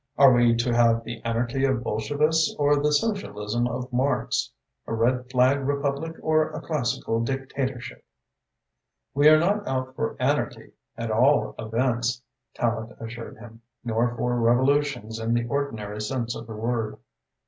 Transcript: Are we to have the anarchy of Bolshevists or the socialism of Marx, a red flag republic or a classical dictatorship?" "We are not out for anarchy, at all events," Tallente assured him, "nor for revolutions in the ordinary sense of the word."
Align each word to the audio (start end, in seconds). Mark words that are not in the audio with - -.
Are 0.17 0.33
we 0.33 0.55
to 0.55 0.75
have 0.75 1.03
the 1.03 1.21
anarchy 1.23 1.63
of 1.63 1.83
Bolshevists 1.83 2.55
or 2.57 2.75
the 2.81 2.91
socialism 2.91 3.67
of 3.67 3.93
Marx, 3.93 4.51
a 4.87 4.95
red 4.95 5.29
flag 5.29 5.59
republic 5.59 6.15
or 6.23 6.49
a 6.49 6.59
classical 6.59 7.21
dictatorship?" 7.23 8.03
"We 9.13 9.29
are 9.29 9.37
not 9.39 9.67
out 9.67 9.95
for 9.95 10.15
anarchy, 10.19 10.71
at 10.97 11.11
all 11.11 11.53
events," 11.59 12.23
Tallente 12.55 12.99
assured 12.99 13.37
him, 13.37 13.61
"nor 13.83 14.15
for 14.15 14.39
revolutions 14.39 15.19
in 15.19 15.35
the 15.35 15.45
ordinary 15.45 16.01
sense 16.01 16.35
of 16.35 16.47
the 16.47 16.55
word." 16.55 16.97